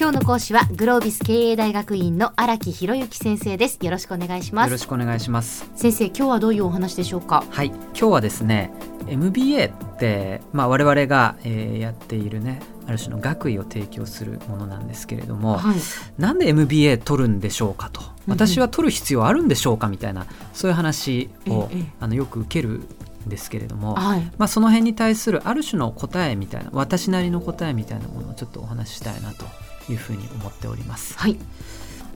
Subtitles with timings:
[0.00, 3.78] 今日の講師はグロービス経営大学院の荒木博之先生です。
[3.82, 4.68] よろしくお願いします。
[4.68, 5.70] よろしくお願いします。
[5.76, 7.44] 先生今日はどういうお話でしょうか？
[7.50, 7.66] はい。
[7.66, 8.72] 今日はですね
[9.08, 15.76] MBA ってまあ我々が、えー、やっているねある種の学位を提供するものなんですけれども、はい、
[16.16, 18.00] なんで MBA 取るんでしょうかと。
[18.26, 20.24] 私は取る必要あるんでしょうかみたいな
[20.54, 21.68] そういう話を、
[22.00, 22.86] あのよく受けるん
[23.26, 29.44] ですけれども、はい、まあ、その辺に対するある種の答えみたいな私なりの答えみたいなものをちょっとお話ししたいなと
[29.90, 31.18] いうふうに思っております。
[31.18, 31.36] はい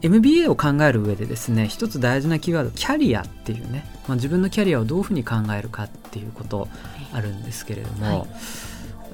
[0.02, 6.68] MBA を考える上でですね一つ大事なキーワードキャリアっていうね、まあ、自分のキャリアをどういうふうに考えるかっていうこと
[7.14, 8.28] あるんですけれども、はい、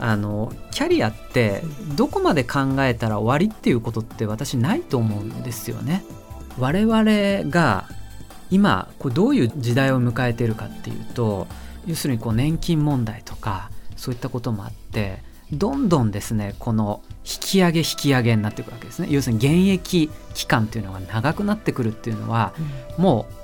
[0.00, 1.62] あのキャリアって
[1.95, 6.02] どこまで考えたら終わりっていうことって私ないと思うんですよね。
[6.59, 7.86] 我々が
[8.50, 11.47] 今これどういう時代を迎えているかっていうと
[11.87, 15.19] 要するにこう年金問題とかそういったこともあって
[15.52, 19.09] どんどんですねこの引き上げ引き上げになっていくわけですね。
[19.11, 22.55] 要するに現役期間っていうのが長くなってくるっていうのは、
[22.97, 23.34] うん、もう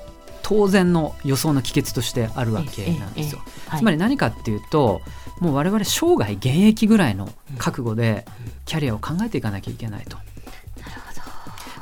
[0.41, 3.41] 当然の予想の帰結としてあるわけなんですよ。
[3.77, 5.01] つまり何かっていうと
[5.41, 8.25] もう我々生涯現役ぐらいの覚悟で
[8.65, 10.17] キャリアを考えていかなきゃいけないと。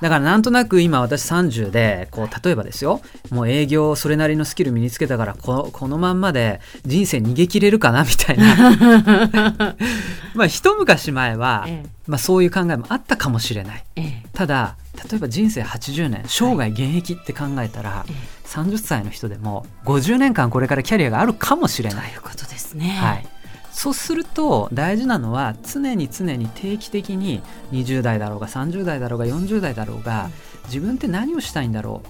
[0.06, 3.02] だからなんとなく今私30でこう例えばですよ。
[3.32, 9.76] もう営業それなりのスキル身につけたからここのまんまで人生逃げ切れるかな みたいな。
[10.36, 14.76] まあ一昔前は、ええ、まあ、そういう考えもあったかもしれない、え、ただ
[15.10, 22.10] 例えば人生80年生涯現役って考えたら、はい、30歳の人でも50年間これからキャリアがあるかもしれない。
[22.10, 22.90] ということですね。
[23.02, 23.35] はい
[23.76, 27.42] そうすると大事なのは常に常に定期的に
[27.74, 30.30] 20代だろうが30代だろうが40代だろうが
[30.68, 32.02] 自分って何をしたいんだろ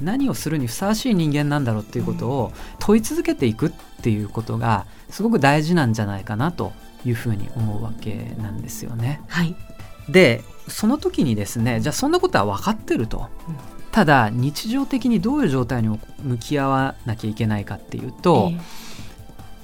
[0.00, 3.70] う何をするにふさわしい人間なんだろうっていうことを問い続けていくっ
[4.02, 6.72] ていうことがすごく大事なんじゃないかなと
[7.04, 9.20] いうふうに思うわけなんですよね。
[9.26, 9.56] はい、
[10.08, 13.28] でその時にですねじゃあそんなことは分かってると。
[13.90, 18.89] ただ日常的にどういう状態に向き合わなきゃいけないかっていうと、えー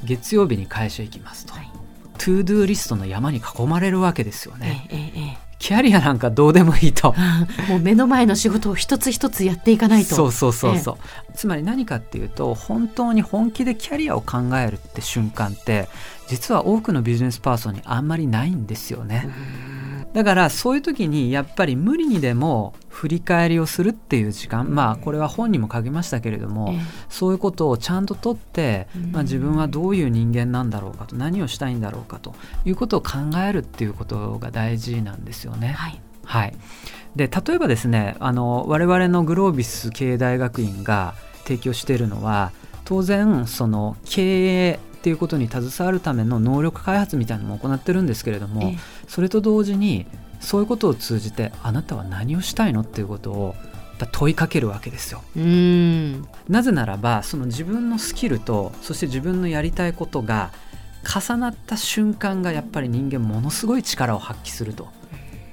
[0.04, 1.70] 月曜日に会社行きますと、はい、
[2.18, 4.88] to-do list の山に囲まれるわけですよね。
[4.90, 7.14] えええキャリアなんかどうでもいいと。
[7.68, 10.14] もう目の前の仕事を一つ一つやっていかないと。
[10.14, 10.96] そうそうそうそう、
[11.30, 15.88] えつまり何かっていうと本当に本気でキャリアを考えるって瞬間って
[16.28, 19.30] 実は多くのビジネスパーソンにあんまりないんですよね。
[20.12, 24.74] だからそういう時にやっぱり無理にでも振り返りをするっていう時間。
[24.74, 26.74] まあこれは本にも書きましたけれども、
[27.10, 35.74] そういうことをちゃんととって、まあ、自分はどういう人間なんだろうかと何をしたいんだろうかということを考えるっていうことが大事なんですよね。
[35.76, 36.56] はい、はい、
[37.14, 41.14] で例えばですねあの我々のグロービス経営大学院が
[41.44, 42.52] 提供しているのは
[42.86, 48.72] 当然その経営っていうことに携わるための能力開発みたいなのも行ってるんですけれども、
[49.06, 50.06] それと同時に
[50.46, 53.56] そういうことを通じてあなたは何をしたいのっていうことを
[54.12, 55.24] 問いかけるわけですよ。
[56.48, 60.52] なぜならばその自分のスキルとそして自分のやりたいことが
[61.02, 64.86] 重なった瞬間がやっぱり人間ものすごい力を発揮すると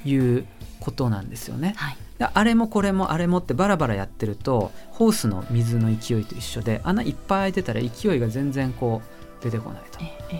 [0.06, 0.46] いう
[0.80, 1.74] ことなんですよね。
[1.76, 9.82] はい、あれもこれもあれもってバラバラやってるとホースの水の勢いと一緒で穴いっぱい開いてたら勢いが全然こう出てこない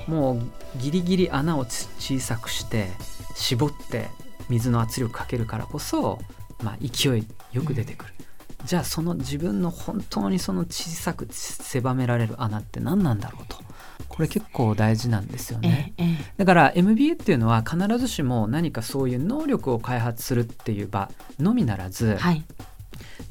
[0.06, 2.90] ともうギリギリ穴を小さくして
[3.36, 4.10] 絞って
[4.54, 6.20] 水の圧力かけるからこそ、
[6.62, 8.14] まあ、勢いよく出てくる、
[8.62, 13.64] うん、じゃあその自分の本当にその小さく狭められる穴って何なんだろうと。
[14.10, 15.96] これ結構大事なんですよね、
[16.38, 21.10] だから MBA っていうのは必ずしも何かそういう能力を開発するっていう場
[21.40, 22.44] のみならず、はい、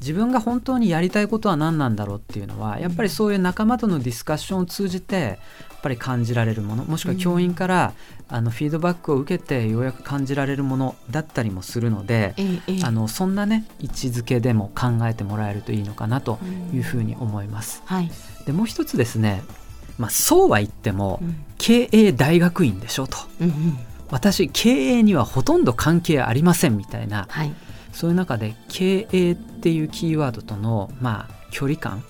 [0.03, 5.37] 自分が本当にやりたいことは何なんだろうっていうのはやっぱりそういう仲間とのディスカッションを通じてやっ
[5.81, 7.93] ぱり感じられるものもしくは教員から
[8.27, 12.35] あのフィードバックを受けてようやく感じられるものだったりもするので、
[12.83, 16.39] あのそんなね位置づけでも考えてもらえるといいのかなと
[16.73, 17.83] いうふうに思います。
[17.85, 18.11] はい、
[18.45, 19.43] でもう一つですね、
[19.97, 21.21] まあ、そうは言っても、
[21.57, 23.77] 経営大学院でしょと、うんうん、
[24.09, 27.53] 私経営にはほとんど関係ありませんみたいな、はい、
[27.93, 32.03] そういう中で経営っていうキーワードとの、まあ、距離感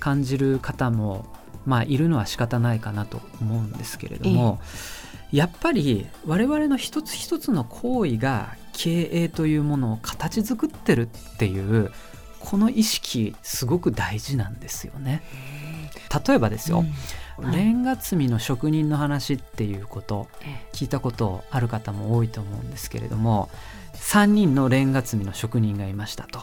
[0.00, 1.26] 感じる方も、
[1.64, 4.60] まあ、いるのは仕方ないかなと思うんですけれども、
[5.32, 11.02] やっぱり我々の一つ一つの行為が経営というものを形作ってる
[11.34, 11.90] っていう
[12.40, 15.22] この意識すごく大事なんですよね。
[16.26, 16.84] 例えばですよ、
[17.38, 17.44] うん。
[17.44, 20.28] はい、レンガ積みの職人の話っていうこと
[20.72, 23.50] 聞いたことある方も多いと思うんですけれども
[24.00, 26.40] 3人のレンガ積みの職人がいましたと。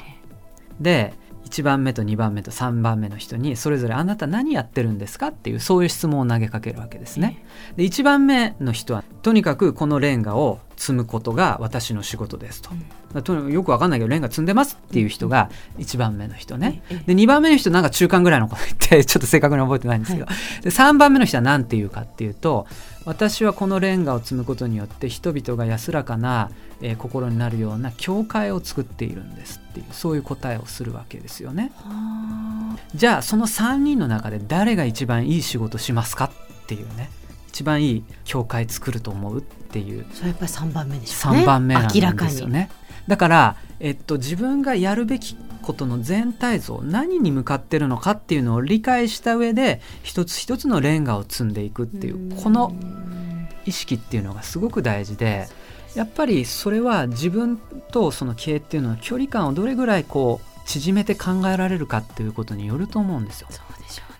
[0.79, 1.13] で
[1.45, 7.43] 1番目と2番目と3番目の人にそれぞれ「あなた何やってるんですか?」っていうそういう質問を投げかけるわけですね。
[7.75, 12.69] で1番目の人はとにかくこのレンガを積むことが私の仕事ですと。
[13.13, 16.83] だとにかくよくわかんないけどレンガ積んでますっていう人が1番目の人ね。
[17.05, 20.25] で2番目の人なんか中間ぐらいのこと言って ちょっと正確に覚えてないんですけど、
[20.61, 22.67] で3番目の人は何て言うかっていうと
[23.05, 26.49] 私はこのレンガを積むことによって人々が安らかな、
[26.81, 31.71] えー心になるような教会を作っているんですっていうそういう答えをするわけですよね。
[32.95, 37.09] じゃあその3人の中で誰が一番いい仕事しますかっていうね
[37.55, 40.05] 一番いい教会作ると思うっていう。
[40.11, 41.43] それやっぱり3番目でしょうね。
[41.43, 42.31] 3番目なん明らかに。
[42.31, 42.69] ですよね。
[43.07, 52.75] だから、えっと、自分がやるべきことの全体像何に向かってるのかっていうのを理解した上で一つ一つのレンガを積んでいくっていうこの
[53.65, 55.47] 意識っていうのがすごく大事で
[55.95, 57.57] やっぱりそれは自分
[57.91, 63.47] とその経営っていうのの距離感をどれぐらいこう縮めて考えられるかっていうことによると思うんですよ。
[63.49, 64.14] そうでしょうね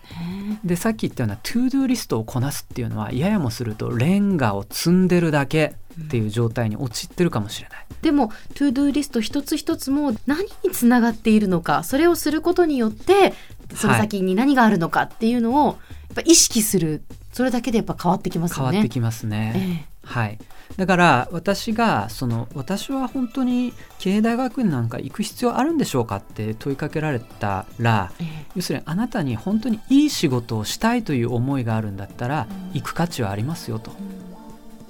[0.64, 5.74] でさっき言ったような to-do list をこなすっていうのはややもするとレンガを積んでるだけ
[6.04, 7.86] っていう状態に陥ってるかもしれない。
[8.02, 13.32] でも to-do list 一つ一つも何につながっているのかそれをすることによって
[13.74, 15.76] その先に何があるのかっていうのをやっ
[16.16, 17.02] ぱ意識する
[17.32, 18.72] それだけでやっぱ変わってきますよね。
[18.72, 19.84] 変わってきますね。
[19.84, 20.38] えはい、
[20.76, 28.46] だから私がその私は本当に経営大学院なんか行く必要あるんでしょうかって問いかけられたらええ。
[28.56, 32.80] 要するにあなたに本当にいい仕事をしたいという思いがあるんだったらうん。
[32.80, 33.92] 行く価値はありますよと。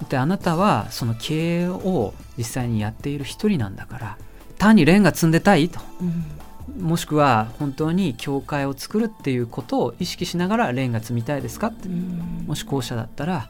[0.08, 4.18] であなたはその経営を実際にやっている一人なんだから
[4.58, 5.80] 単にレンガ積んでたいと。
[6.00, 6.24] うん。
[6.88, 11.88] もしくは本当に教会を作るっていうことを意識しながらレンガ積みたいですかって。
[11.88, 12.44] うん。
[12.46, 13.48] もし後者だったら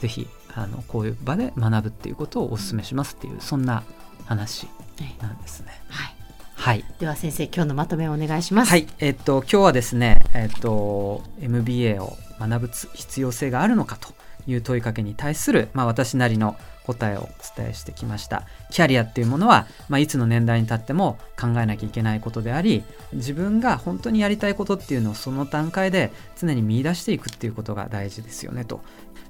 [0.00, 0.26] ぜひ
[0.56, 3.84] あのこういう場で学ぶっていうことをお勧めしますっていうそんな
[4.24, 4.66] 話
[5.00, 5.68] ええなんですね。
[5.88, 6.14] はい、
[6.54, 8.70] はい、では先生今日のまとめをお願いします。
[8.70, 14.08] はい、えっと今日はですね、えっと MBA を学ぶつ必要性があるのかと
[14.46, 16.56] いう問いかけに対するまあ私なりの
[16.86, 18.44] 答えをお伝えしてきました。
[18.70, 28.80] キャリアっていうものは、まあ、いつの年代に立っても考えなきゃいけないことであり自分が本当にやりたいことっていうのをその段階で常に見出していくっていうことが大事ですよねと。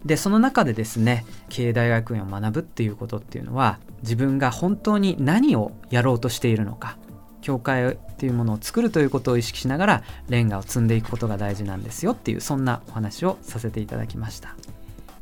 [0.04, 6.96] でその中でですね経営大学院を学ぶっていうことっていうのは自分が本当に何をやろうとしているのか
[7.40, 14.56] 教会っていうものを作るということを意識しながらレンガを積んでいくことが大事なんですよっていうそんなお話をさせていただきました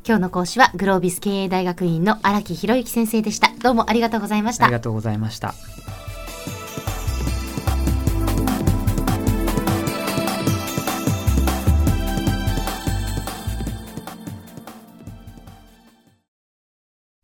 [0.07, 3.51] 今日の講師はグロービス経営大学院の荒木博之先生でした。
[3.63, 4.73] どうもありがとうございましたあり。
[4.73, 5.55] がとうございました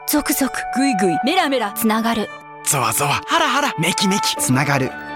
[0.10, 2.28] ゾクゾクグイグイメラメラつながる
[2.66, 4.92] ゾワゾワハラハラメキメキつながる